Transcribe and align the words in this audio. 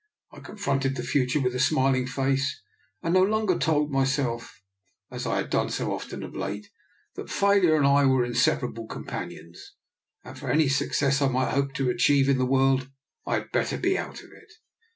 I 0.31 0.39
confronted 0.39 0.95
the 0.95 1.03
future 1.03 1.39
with 1.39 1.53
a 1.53 1.59
smiling 1.59 2.07
face, 2.07 2.59
and 3.03 3.13
no 3.13 3.21
longer 3.21 3.59
told 3.59 3.91
my 3.91 4.03
self, 4.03 4.59
as 5.11 5.27
I 5.27 5.37
had 5.37 5.51
done 5.51 5.69
so 5.69 5.93
often 5.93 6.23
of 6.23 6.35
late, 6.35 6.71
that 7.13 7.29
Fail 7.29 7.63
ure 7.63 7.77
and 7.77 7.85
I 7.85 8.05
were 8.07 8.25
inseparable 8.25 8.87
companions, 8.87 9.73
and 10.23 10.39
for 10.39 10.49
any 10.49 10.69
success 10.69 11.21
I 11.21 11.27
might 11.27 11.51
hope 11.51 11.75
to 11.75 11.91
achieve 11.91 12.29
in 12.29 12.39
the 12.39 12.47
world 12.47 12.89
I 13.27 13.35
had 13.35 13.51
better 13.51 13.77
be 13.77 13.95
out 13.95 14.23
of 14.23 14.31
it. 14.31 14.51